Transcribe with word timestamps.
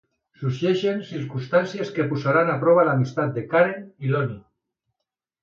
Sorgeixen 0.43 1.03
circumstàncies 1.09 1.91
que 1.97 2.07
posaran 2.13 2.49
a 2.55 2.57
prova 2.65 2.87
l'amistat 2.89 3.37
de 3.37 3.45
Karen 3.53 3.87
i 4.09 4.13
Lonnie. 4.17 4.43